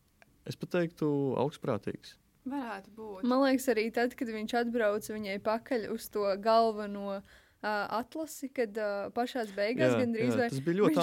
[0.48, 2.16] Es pat teiktu, augstprātīgs.
[2.48, 3.26] Varētu būt.
[3.28, 8.76] Man liekas, arī tad, kad viņš atbrauca viņai pakaļ uz to galveno uh, atlasi, kad
[8.78, 10.94] uh, pašā beigās gandrīz vai tas bija ļoti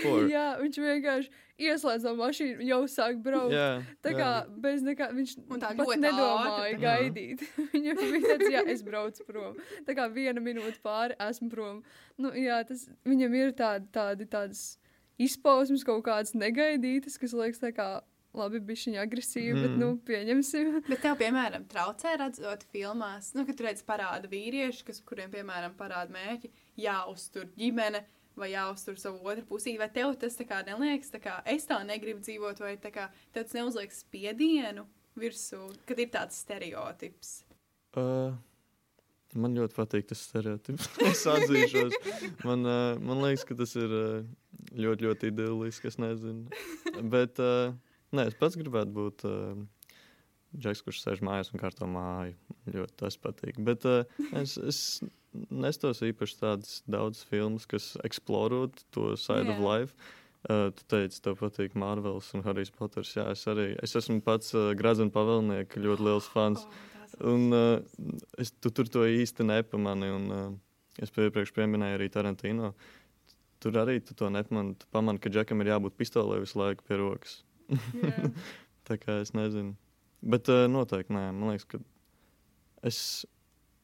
[0.02, 0.24] for.
[0.32, 1.30] jā, viņš vienkārši
[1.68, 3.52] ieslēdza mašīnu, jau sāk braukt.
[3.52, 3.66] jā,
[4.06, 4.18] Tā jā.
[4.22, 4.30] kā
[4.64, 5.66] bez nekā viņš pat
[6.00, 6.82] nedomāja ātri tā.
[6.86, 7.44] gaidīt.
[7.74, 9.56] Viņam bija tāds, jā, es braucu prom.
[9.84, 11.82] Tā kā viena minūte pāri, esmu prom.
[12.16, 14.78] Nu, jā, tas viņam ir tādi, tādi, tādas
[15.18, 17.88] izpausmes kaut kādas negaidītas, kas liekas tā kā
[18.36, 19.62] labi, bija viņa agresīva, mm.
[19.62, 19.80] bet, Mhm.
[19.80, 20.70] nu, pieņemsim.
[20.90, 25.74] Bet tev, piemēram, traucē redzot filmās, nu, kad tur redz parāda vīrieši, kas, kuriem, piemēram,
[25.78, 26.50] parāda mērķi,
[26.84, 28.04] jāuztur ģimene
[28.38, 29.74] vai jāuztur savu otru pusī.
[29.80, 33.08] Vai tev tas tā kā neliekas, tā kā es tā negribu dzīvot, vai tā kā
[33.34, 34.84] tev tas neuzliek spiedienu
[35.18, 37.32] virsū, kad ir tāds stereotips?
[37.98, 38.36] Uh,
[39.34, 40.86] man ļoti patīk tas stereotips.
[41.10, 41.96] es atzīšos.
[42.46, 44.22] Man, uh, man liekas, ka tas ir uh,
[44.70, 45.90] ļoti, ļoti idylliski.
[45.90, 46.46] Es nezinu.
[47.10, 47.74] Bet uh,
[48.14, 49.26] nē, es pats gribētu būt.
[49.28, 49.66] Uh,
[50.56, 52.32] Džeks, kurš sēž mājās un kārto māju.
[52.72, 53.58] Ļoti tas patīk.
[53.60, 54.06] Bet uh,
[54.40, 54.78] es, es
[55.52, 59.52] nestos īpaši tādas daudzas filmas, kas eksplorētu to side yeah.
[59.52, 60.14] of life.
[60.48, 63.12] Uh, tu teici, tev patīk Marvels un Harijs Poters.
[63.18, 66.64] Jā, es arī es esmu pats uh, Gradzena pavēlnieka ļoti liels fans.
[66.64, 67.80] Oh, Un uh,
[68.38, 70.10] es tu, tur to īsti nepamani.
[70.14, 72.72] Un, uh, es iepriekš pieminēju arī Tarantino.
[73.62, 74.76] Tur arī tu to nepamani.
[74.78, 77.40] Tu pamani, ka Džekam ir jābūt pistolē visu laiku pie rokas.
[78.88, 79.74] Tā kā es nezinu.
[80.24, 81.28] Bet uh, noteikti nē.
[81.36, 81.80] Man liekas, ka
[82.86, 83.00] es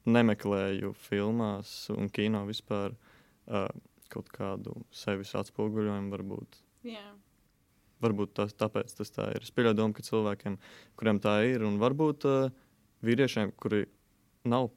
[0.08, 3.68] nemeklēju filmās un kino vispār uh,
[4.12, 6.12] kaut kādu sevis atspoguļojumu.
[6.14, 7.04] Varbūt, Jā.
[8.04, 9.44] varbūt tas, tāpēc tas tā ir.
[9.44, 10.58] Es pieļauju domu, ka cilvēkiem,
[11.00, 12.48] kuriem tā ir, un varbūt uh,
[13.04, 13.84] vīriešiem, kuri
[14.48, 14.70] nav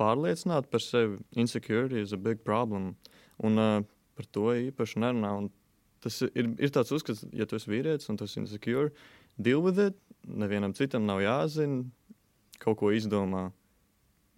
[0.00, 2.94] pārliecināti par sevi, insecurity is a big problem.
[3.44, 3.84] Un uh,
[4.16, 5.32] par to īpaši nerunā.
[5.42, 5.50] Un
[6.06, 8.92] tas ir, ir tāds uzskats, ja tu esi vīrietis un tu esi insecure,
[9.36, 9.98] deal with it.
[10.26, 11.84] Nevienam citam nav jāzina,
[12.62, 13.50] kaut ko izdomā.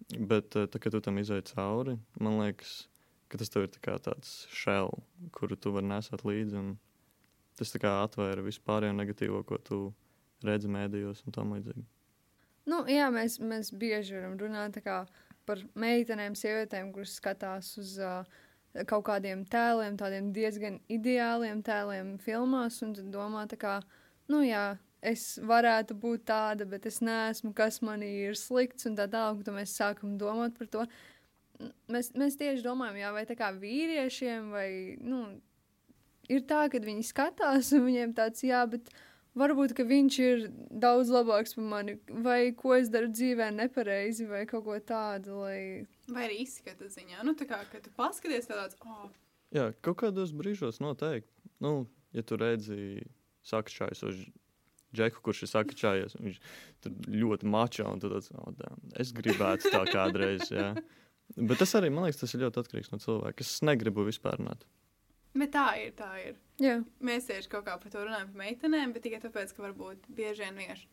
[0.09, 2.87] Bet, uh, tā, kad tu tam izai cauri, man liekas,
[3.29, 5.03] ka tas tev ir tā tāds shell,
[5.35, 6.63] kuru tu vari nesāt līdzi.
[7.59, 9.79] Tas atvēra vispārējo negatīvo, ko tu
[10.45, 11.85] redzi mēdījos un tam līdzīgi.
[12.69, 15.01] Nu, jā, mēs, mēs bieži varam runāt kā
[15.49, 18.23] par meitenēm, sievietēm, kuras skatās uz uh,
[18.89, 23.79] kaut kādiem tēliem, tādiem diezgan ideāliem tēliem filmās, un tad domā, tā kā,
[24.29, 29.07] nu jā, es varētu būt tāda, bet es neesmu, kas manī ir slikts, un tā
[29.11, 30.87] tālāk, tad mēs sākam domāt par to.
[31.91, 34.69] mēs, mēs tieši domājam, jā, vai tā kā vīriešiem, vai
[35.01, 35.23] nu,
[36.29, 38.91] ir tā, ka viņi skatās un viņiem tāds, jā, bet
[39.39, 44.65] varbūt viņš ir daudz labāks par mani, vai ko es daru dzīvē nepareizi, vai kaut
[44.67, 45.41] ko tādu.
[45.43, 45.85] Lai...
[46.13, 47.23] Vai arī izskata ziņā.
[47.27, 49.09] Nu, tā kā tu paskaties, tāds oh.-
[49.57, 51.31] jā, kaut kādos brīžos noteikti.
[51.63, 53.05] Nu, ja tu redzi,
[53.49, 54.23] sakšķājus uz
[54.95, 56.39] džeku, kurš ir sakšķājies, viņš
[56.83, 58.49] tur ļoti mačā un tāds- oh,
[58.99, 60.49] es gribētu tā kādreiz.
[60.53, 60.73] Jā.
[61.37, 63.45] Bet tas arī, man liekas, tas ir ļoti atkarīgs no cilvēka.
[63.45, 64.65] Es negribu vispār runāt.
[65.37, 66.39] Bet tā ir, tā ir.
[66.57, 66.79] Jā.
[67.05, 70.47] Mēs tieši kaut kā par to runājam par meitenēm, bet tikai tāpēc, ka varbūt bieži
[70.47, 70.87] vien vienkārši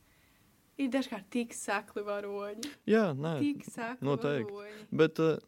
[0.83, 2.73] ir dažkārt tik sekli varoņi.
[2.89, 4.53] Jā, nē, Tik sekli noteikti.
[4.53, 4.87] varoņi.
[5.03, 5.39] Bet, eh,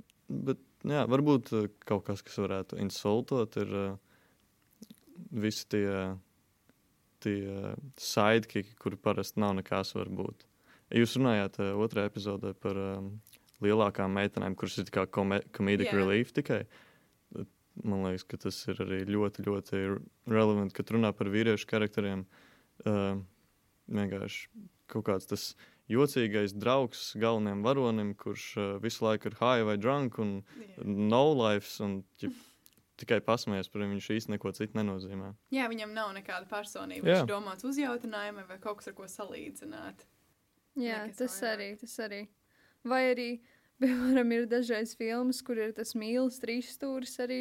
[0.49, 3.95] bet jā, varbūt eh, kaut kas, kas varētu insultot, ir eh,
[5.45, 5.87] visi tie,
[7.25, 7.41] tie
[8.01, 10.47] sidekiki, kuri parasti nav nekas varbūt.
[10.95, 13.09] Jūs runājāt otrajā epizodē par um,
[13.61, 15.03] lielākām meitenēm, kuras ir kā
[15.85, 15.99] yeah.
[15.99, 16.63] relief tikai.
[17.85, 19.83] Man liekas, ka tas ir arī ļoti, ļoti
[20.33, 22.25] relevant, kad runā par vīriešu charakteriem.
[22.87, 23.21] Uh,
[23.93, 24.49] vienkārši
[24.91, 25.49] kaut kāds tas
[25.89, 30.85] jocīgais draugs galvenajam varonim, kurš uh, visu laiku ir high vai drunk un Jā.
[30.85, 32.35] no life, un ķip,
[33.01, 33.97] tikai pasmējas par viņu.
[33.97, 35.33] Viņš īsti neko citu nenozīmē.
[35.55, 37.07] Jā, viņam nav nekāda personība.
[37.07, 37.21] Jā.
[37.21, 40.05] Viņš ir domāts uzjautinājumam vai kaut kas, ar ko salīdzināt.
[40.79, 41.55] Jā, Nekas tas vairāk.
[41.55, 42.21] arī, tas arī.
[42.89, 43.29] Vai arī,
[43.83, 47.41] piemēram, ir dažreiz filmas, kur ir tas mīlestības trīs stūris arī.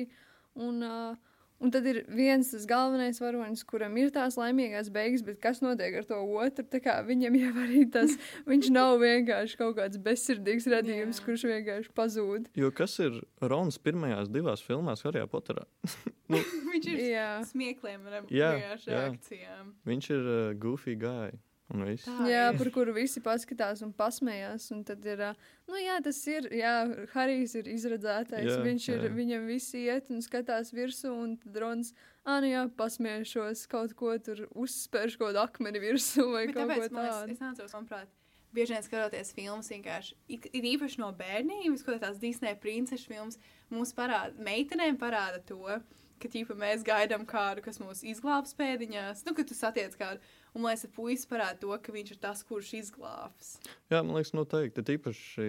[0.58, 5.40] Un, uh, un tad ir viens tas galvenais varonis, kuram ir tās laimīgās beigas, bet
[5.44, 6.66] kas notiek ar to otru?
[7.08, 8.14] Viņam jau arī tas,
[8.52, 11.26] viņš nav vienkārši kaut kāds bezsirdīgs radījums, Jā.
[11.26, 12.52] kurš vienkārši pazūd.
[12.58, 15.66] Jo kas ir Rons pirmajās divās filmās Harijā Poterā?
[16.28, 17.04] Viņš ir
[17.48, 19.70] smiekliem reakcijām.
[19.88, 21.38] Viņš ir uh, goofy guy.
[21.68, 22.06] Un viss.
[22.08, 22.58] Tā Jā, ir.
[22.62, 24.70] par kuru visi paskatās un pasmējās.
[24.72, 25.24] Un tad ir,
[25.68, 26.76] nu, jā, tas ir, jā,
[27.12, 28.48] Harijs ir izredzētais.
[28.48, 29.16] Jā, viņš ir, jā.
[29.18, 31.92] viņam visi iet un skatās virsū, un tad Rons,
[32.24, 36.72] ah, nu jā, pasmējušos kaut ko tur, uzspērš kaut kādu akmeni virsū vai Bet kaut
[36.72, 37.36] tāpēc ko tādu.
[37.36, 38.16] es nācu manuprāt,
[38.56, 43.40] bieži vien skatoties filmas, vienkārši ir īpaši no bērnības, ko tās Disneja princešu filmas
[43.74, 45.82] mums parāda, meitenēm parāda to,
[46.22, 50.22] ka ķipa, mēs gaidām kādu, kas mūs izglābs pēdiņās, nu, kad tu satiec kādu,
[50.54, 53.56] un man liekas, puisis parāda to, ka viņš ir tas, kurš izglābs.
[53.92, 54.86] Jā, man liekas, noteikti.
[54.88, 55.48] Tīpaši,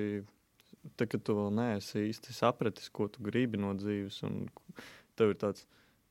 [0.94, 4.46] tad, kad tu vēl neesi īsti sapratis, ko tu gribi no dzīves, un
[5.18, 5.66] tev ir tāds.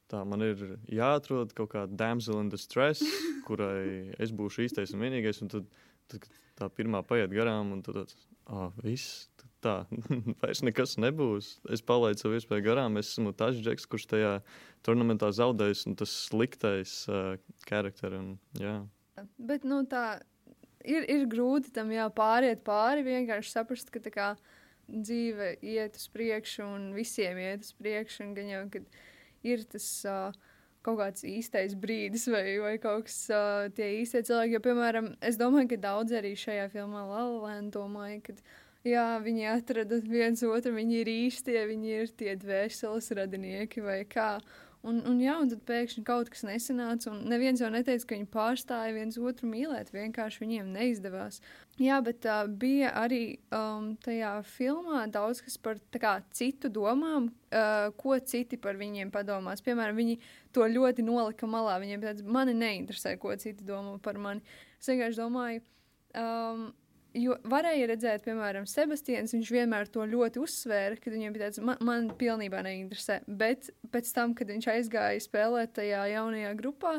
[0.07, 3.03] Tā man ir jāatrod kaut kāda damsel in distress,
[3.47, 5.41] kurai es būšu īstais un vienīgais.
[5.43, 5.65] Un tad,
[6.07, 8.15] tad tā pirmā paiet garām, un tad tāds-
[8.47, 9.27] ah, viss.
[9.65, 9.75] Tā,
[10.41, 11.55] vairs nekas nebūs.
[11.73, 12.99] Es palaidu savu iespēju garām.
[13.01, 14.33] Es esmu tas džeks, kurš tajā
[14.85, 17.35] turnamentā zaudējis, un tas sliktais uh,
[18.19, 18.77] un, jā.
[19.37, 20.19] Bet, nu, tā
[20.85, 24.29] ir, ir grūti tam jā, pāriet pāri, vienkārši saprast, ka kā
[24.87, 28.85] dzīve iet uz priekšu un visiem iet uz priekšu, un gan jau, kad
[29.47, 30.37] ir tas uh,
[30.85, 34.55] kaut kāds īstais brīdis vai, vai kaut kas uh, tie īstie cilvēki.
[34.55, 38.37] Jo, piemēram, es domāju, ka daudz arī šajā filmā Lalēna domāja, ka
[38.87, 44.37] jā, viņi atrada viens otru, viņi ir īstie, viņi ir tie dvēseles radinieki vai kā.
[44.87, 48.27] Un, un, jā, un tad pēkšņi kaut kas nesanāca, un neviens jau neteica, ka viņi
[48.31, 49.89] pārstāja viens otru mīlēt.
[49.91, 51.41] Vienkārši viņiem neizdevās.
[51.81, 57.89] Jā, bet uh, bija arī um, tajā filmā daudz kas par kā, citu domām, uh,
[57.99, 59.65] ko citi par viņiem padomās.
[59.65, 60.19] Piemēram, viņi
[60.55, 61.79] to ļoti nolika malā.
[61.83, 64.45] Viņiem tāds mani neinteresē, ko citi domā par mani.
[64.79, 65.65] Es vienkārši domāju.
[66.15, 66.69] Um,
[67.15, 69.33] Jo varēja redzēt, piemēram, Sebastians.
[69.35, 73.21] Viņš vienmēr to ļoti uzsvēra, kad viņam bija tāds, man, man pilnībā neinteresē.
[73.27, 76.97] Bet pēc tam, kad viņš aizgāja spēlēt tajā jaunajā grupā,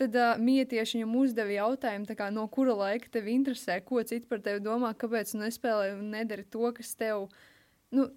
[0.00, 4.02] tad uh, Mija tieši viņam uzdeva jautājumu, tā kā, no kura laika tev interesē, ko
[4.02, 7.28] citi par tevi domā, kāpēc tu nespēlē un nedari to, kas tev
[7.94, 8.08] nu,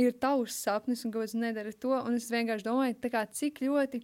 [0.00, 1.92] ir tavs sapnis, un kāpēc tu nedari to.
[2.00, 4.02] Un es vienkārši domāju, kā, cik ļoti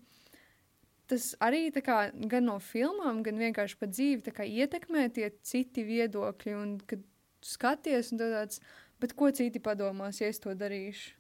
[1.11, 6.55] tas arī kā, gan no filmām, gan vienkārši pa dzīvi kā, ietekmē tie citi viedokļi.
[6.59, 7.03] Un kad
[7.43, 8.62] skaties, un tāds,
[9.03, 11.17] bet ko citi padomās, ja es to darīšu?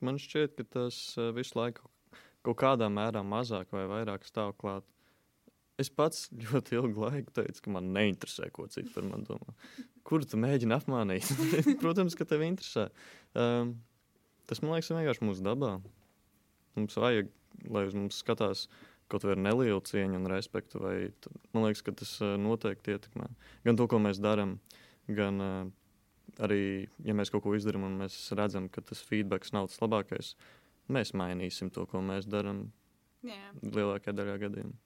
[0.00, 1.84] Man šķiet, ka tas uh, visu laiku
[2.46, 4.86] kaut kādā mērā mazāk vai vairāk stāv klāt.
[5.80, 9.56] Es pats ļoti ilgu laiku teicu, ka man neinteresē, ko citi par mani domā.
[10.06, 11.28] Kur tu mēģini apmānīt?
[11.82, 12.88] Protams, ka tev interesē.
[13.36, 13.76] Um,
[14.50, 15.76] tas man liekas, vienkārši mūsu dabā.
[16.78, 17.28] Mums vajag,
[17.68, 18.68] lai uz mums skatās
[19.10, 20.80] kaut vai nelielu cieņu un respektu.
[20.82, 20.94] Vai,
[21.54, 23.28] man liekas, ka tas uh, noteikti ietekmē
[23.66, 24.56] gan to, ko mēs darām,
[25.10, 25.70] gan uh,
[26.38, 30.34] arī, ja mēs kaut ko izdarām un mēs redzam, ka tas feedback nav tas labākais,
[30.90, 32.68] mēs mainīsim to, ko mēs darām
[33.26, 33.50] Jā.
[33.62, 34.76] lielākajā daļā gadījumā.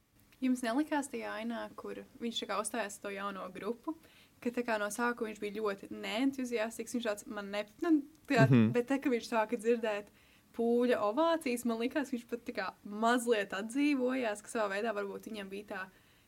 [0.43, 3.95] Jums nelikās tajā ainā, kur viņš uzstājās to jauno grupu,
[4.43, 6.97] ka tā kā no sākuma viņš bija ļoti neentuziastisks.
[6.99, 7.95] Viņš tāds man ne, nu,
[8.29, 8.73] tā, Mhm.
[8.75, 10.11] bet tā, ka viņš sāka dzirdēt
[10.57, 15.69] pūļa ovācijas, man liekas, viņš pat kā mazliet atdzīvojās, ka savā veidā varbūt viņam bija
[15.73, 15.83] tā,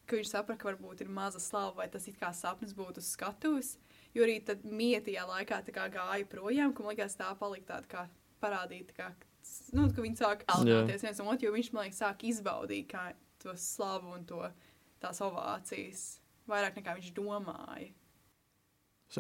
[0.07, 3.12] ka viņš saprata, ka varbūt ir maza slava vai tas it kā sapnis būtu uz
[3.15, 3.77] skatuves.
[4.17, 7.91] Jo arī tad mietajā laikā tā kā gāja projām, ka man liekas, tā palika tāda
[7.91, 8.05] kā
[8.43, 9.09] parādīt, tā kā,
[9.77, 13.11] nu, ka viņi sāk algoties viens no otra, jo viņš, man liekas, sāk izbaudīt kā
[13.43, 14.43] to slavu un to
[15.03, 16.07] tās ovācijas
[16.51, 17.93] vairāk nekā viņš domāja.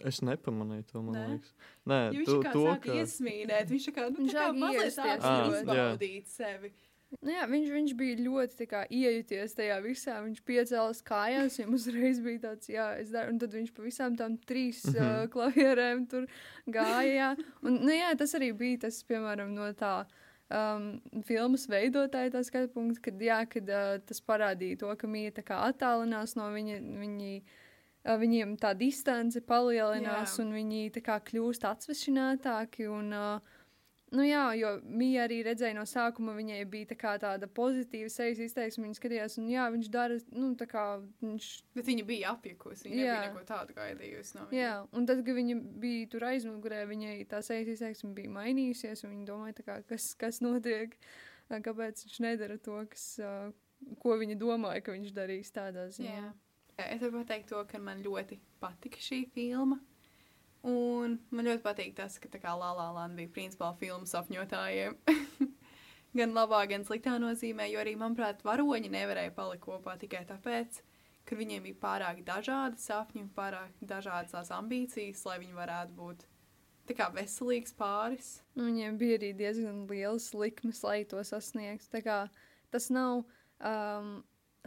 [0.02, 1.26] Es, nepamanīju to, man Nē?
[1.30, 1.52] liekas.
[1.86, 2.96] Nē, Jo viņš tu, to, sāk ka...
[3.00, 5.30] iesmīnēt, viņš tā kā, nu, Viņš tā kā sāk mazliet ļoti.
[5.30, 6.72] Ah, izbaudīt sevi.
[7.22, 10.16] Nu, jā, viņš, viņš bija ļoti kā, iejuties tajā visā.
[10.24, 13.32] Viņš piecēlās kājās, viņam uzreiz bija tāds, jā, es daru.
[13.32, 14.96] Un tad viņš pa visām tām trīs mm.
[14.96, 15.22] -hmm.
[15.22, 16.26] uh, klavierēm tur
[16.66, 17.12] gāja.
[17.14, 17.28] Jā.
[17.62, 20.00] Un, nu, jā, tas arī bija tas, piemēram, no tā.
[20.46, 25.32] Um, filmas veidotāja tā skatu punkts, kad, jā, kad uh, tas parādīja to, ka Mija
[25.34, 27.65] tā kā attālinās no viņa, viņi, uh,
[28.06, 30.44] viņiem tā distance palielinās Jā.
[30.44, 33.14] un viņi kā kļūst atsvešinātāki un
[34.14, 38.84] Nu jā, jo Mija arī redzēja no sākuma, viņai bija tā tāda pozitīva sejas izteiksme.
[38.86, 40.84] Viņa skatījās, un jā, viņš dara, nu, tā kā
[41.24, 41.48] viņš.
[41.74, 43.16] Bet viņa bija apjukusi, viņa Jā.
[43.16, 44.60] nebija neko tādu gaidījusi no viņa.
[44.60, 49.16] Jā, un tad, kad viņa bija tur aizmugurē, viņai tā sejas izteiksme bija mainījusies, un
[49.16, 50.94] viņa domāja, kā, kas, kas notiek,
[51.50, 53.08] kāpēc viņš nedara to, kas,
[54.00, 56.14] ko viņa domāja, ka viņš darīs tādā ziņā.
[56.14, 56.34] Jā.
[56.76, 59.78] Es varu pateikt to, ka man ļoti patika šī filma.
[60.66, 64.96] Un man ļoti patīk tas, ka tā kā Lala Landa bija principā filmu sapņotājiem.
[66.18, 70.80] gan labā, gan sliktā nozīmē, jo arī, manuprāt, varoņi nevarēja palikt kopā tikai tāpēc,
[71.26, 76.26] ka viņiem bija pārāk dažādi sapņi pārāk dažādas tās ambīcijas, lai viņi varētu būt
[76.86, 78.30] tā kā veselīgs pāris.
[78.54, 82.04] Nu, viņiem bija arī diezgan liels likmes, lai to sasniegtu.
[82.74, 84.12] Tas nav um,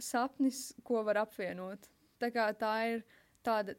[0.00, 1.88] sapnis, ko var apvienot.
[2.20, 3.02] Tā, kā tā ir
[3.46, 3.74] tāda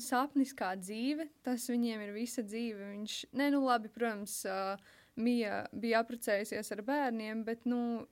[0.00, 2.90] sapnis kā dzīve, tas viņiem ir visa dzīve.
[2.96, 4.76] Viņš, ne, nu labi, protams, uh,
[5.14, 8.06] Mija bija apprecējusies ar bērniem, bet, nu,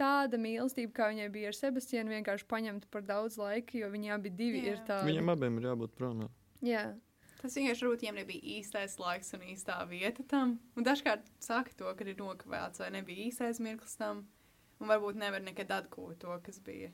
[0.00, 4.30] tāda mīlestība, kā viņai bija ar Sebastianu, vienkārši paņemta par daudz laika, jo viņi abi
[4.32, 4.72] divi Jā.
[4.72, 5.10] ir tādi.
[5.12, 6.22] Viņam abiem ir jābūt prom.
[6.24, 6.30] no-
[6.64, 6.94] Jā.
[7.42, 10.58] Tas vienkārši varbūt viņiem nebija īstais laiks un īstā vieta tam.
[10.76, 14.26] Un dažkārt saka to, ka ir nokavēts vai nebija īstais mirklis tam.
[14.80, 16.88] Un varbūt nevar nekad atgūt to, kas bija.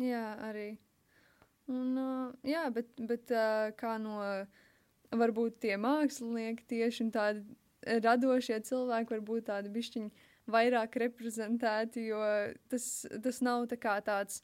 [0.00, 0.78] Jā, arī.
[1.68, 4.18] Un, uh, jā, bet, bet uh, kā no
[5.12, 7.44] varbūt tie mākslinieki tieši un tādi
[8.04, 12.20] radošie cilvēki var būt tādi bišķiņi vairāk reprezentēti, jo
[12.72, 14.40] tas, tas nav tā kā tāds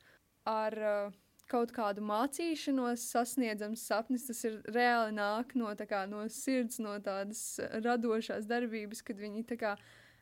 [0.48, 1.16] ar uh,
[1.50, 7.60] kaut kādu mācīšanos sasniedzams sapnis, tas ir reāli nāk no, kā, no sirds, no tādas
[7.84, 9.74] radošās darbības, kad viņi tā kā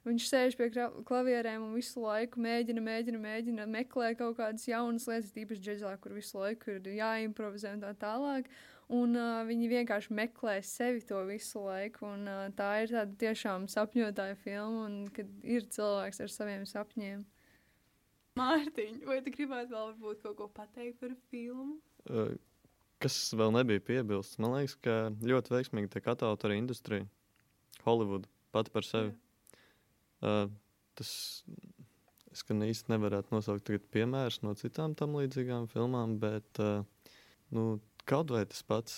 [0.02, 0.66] Viņš sēž pie
[1.06, 6.16] klavierēm un visu laiku mēģina, mēģina, mēģina meklēt kaut kādas jaunas lietas, tīpaši džeksa, kur
[6.16, 8.50] visu laiku ir jāimprovizē un tā tālāk.
[8.92, 12.10] Un uh, viņi vienkārši meklē sevi to visu laiku.
[12.10, 17.22] Un, uh, tā ir tāda tiešām sapņotāja filma, un kad ir cilvēks ar saviem sapņiem.
[18.40, 21.78] Mārtiņ, vai tu gribētu vēl kaut ko pateikt par filmu?
[22.10, 22.34] Uh,
[23.02, 24.38] Kas vēl nebija piebilsts?
[24.38, 24.92] Man liekas, ka
[25.26, 27.06] ļoti veiksmīgi tiek attēlot arī industrija.
[27.82, 29.10] Holivuda pati par sevi.
[30.22, 30.46] Uh,
[30.98, 31.12] tas
[32.32, 36.84] es gan īsti nevarētu nosaukt tagad piemērus no citām tam līdzīgām filmām, bet uh,
[37.52, 38.96] nu, kaut vai tas pats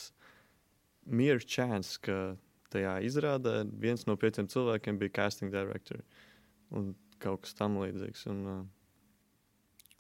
[1.05, 2.37] mere chance, ka
[2.75, 6.03] tajā izrādē viens no pieciem cilvēkiem bija casting director
[6.75, 8.27] un kaut kas tam līdzīgs.
[8.31, 8.63] Un, uh,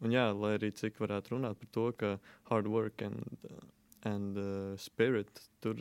[0.04, 2.14] un jā, lai arī cik varētu runāt par to, ka
[2.50, 3.46] hard work and,
[4.08, 5.80] and uh, spirit tur,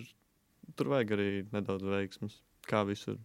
[0.77, 3.19] tur vajag arī nedaudz veiksmes, kā visur.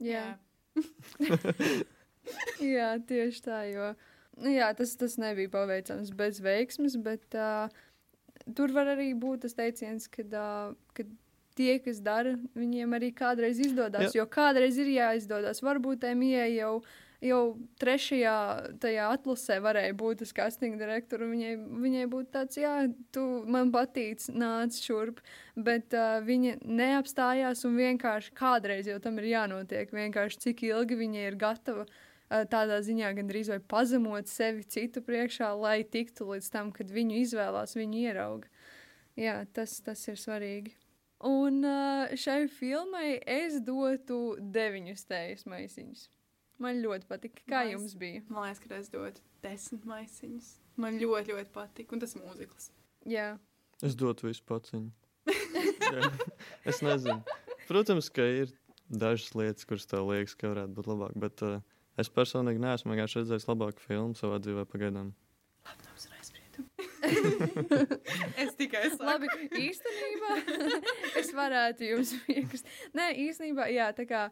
[0.00, 0.38] Jā,
[2.74, 3.62] jā tieši tā.
[3.70, 3.92] Jo,
[4.40, 7.72] nu, jā, tas, tas nebija paveicams bez veiksmes, bet uh,
[8.56, 11.04] tur var arī būt tas teiciens, ka uh,
[11.58, 14.14] tie, kas dara, viņiem arī kādreiz izdodas.
[14.16, 15.62] Jo kādreiz ir jāizdodas.
[15.64, 16.74] Varbūt Emīļai jau,
[17.24, 17.40] jau
[17.80, 18.34] trešajā
[18.80, 21.28] tajā atlasē varēja būt tas casting direktors.
[21.30, 21.54] Viņai,
[21.84, 22.74] viņai būtu tāds, jā,
[23.14, 25.20] tu man patīc, nāc šurp.
[25.56, 29.92] Bet uh, viņa neapstājās un vienkārši kādreiz jau tam ir jānotiek.
[29.92, 31.86] Vienkārši cik ilgi viņa ir gatava.
[31.86, 37.18] uh, Tādā ziņā gandrīz vai pazemot sevi citu priekšā, lai tiktu līdz tam, kad viņu
[37.24, 38.48] izvēlās, viņu ierauga.
[39.18, 40.76] Jā, tas, tas ir svarīgi.
[41.26, 46.06] Un uh, šai filmai es dotu deviņus tējas maisiņus.
[46.60, 47.42] Man ļoti patika.
[47.48, 47.72] Kā Nice.
[47.76, 48.22] jums bija?
[48.28, 50.50] Man liekas, ka es dotu desmit maisiņus.
[50.80, 51.92] Man ļoti, ļoti patīk.
[51.96, 52.70] Un tas mūzikls.
[53.08, 53.30] Jā,
[53.80, 54.90] Es dotu visu paciņu.
[55.90, 56.08] Jā.
[56.68, 57.22] es nezinu.
[57.64, 58.50] Protams, ka ir
[58.92, 61.62] dažas lietas, kuras tev liekas, ka varētu būt labāk, bet uh,
[61.96, 65.14] es personīgi neesmu redzējis labāku filmu savā dzīvē pagaidām.
[65.64, 66.68] Labdabas un aizspriedumi.
[68.44, 69.08] es tikai saku.
[69.08, 69.32] Labi,
[69.64, 70.36] īstenībā
[71.22, 72.68] es varētu jums piekrist.
[72.92, 74.26] Nē, īstenībā, jā, tā kā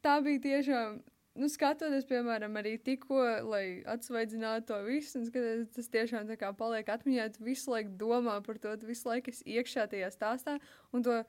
[0.00, 1.02] tā bija tiešām.
[1.38, 6.50] Nu, skatoties, piemēram, arī tikko, lai atsvaidzinātu to visu, un skatoties, tas tiešām tā kā
[6.58, 10.56] paliek atmiņā, tu visu laiku domā par to, tu visu laiku esi iekšā tajā stāstā,
[10.90, 11.20] un to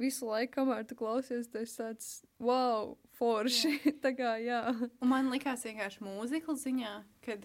[0.00, 2.08] visu laiku, kamēr tu klausies, tas tāds
[2.40, 3.76] wow, forši.
[4.04, 4.62] tā kā, jā.
[5.02, 6.94] Un man likās vienkārši mūzikla ziņā,
[7.26, 7.44] kad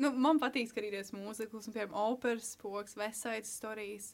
[0.00, 4.12] nu, man patīk skatīties mūziklus, un piemēram, operas, spoks, vesaitas stāstījis.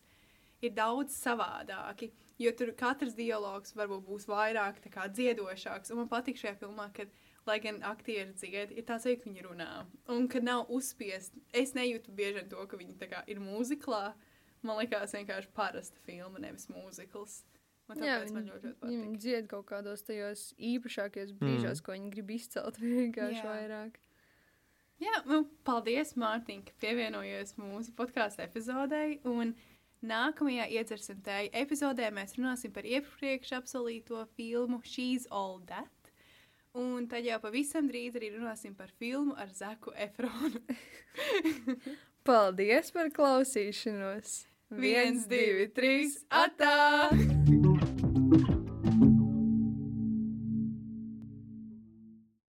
[0.64, 2.08] Ir daudz savādāki,
[2.40, 5.92] jo tur katrs dialogs varbūt būs vairāk dziedošāks.
[5.92, 7.12] Un man patīk šajā filmā, kad,
[7.46, 9.70] lai gan aktieri dzied, ir tāds, ka viņi runā.
[10.12, 14.14] Un ka nav uzspiest, es nejūtu bieži to, ka viņi kā, ir mūziklā.
[14.66, 17.44] Man liekas, vienkārši parasta filma, nevis mūzikls.
[17.86, 21.84] Man Jā, tāpēc man ļoti, ļoti viņi, viņi dzied kaut kādos tajos īpašākajos brīžos, mm.
[21.86, 23.46] ko viņi grib izcelt vienkārši Jā.
[23.46, 24.00] vairāk.
[25.02, 29.18] Jā, nu, paldies, Mārtiņ, ka pievienojies mūsu podkāstu epizodei.
[29.28, 29.52] Un
[30.02, 35.92] nākamajā iedzersim tēju epizodē mēs runāsim par iepriekš apsolīto filmu She's All That.
[36.76, 40.60] Un tad jau pavisam drīz arī runāsim par filmu ar Zaku Efronu.
[42.26, 44.42] Paldies par klausīšanos!
[44.76, 47.75] Viens, divi, trīs, atā!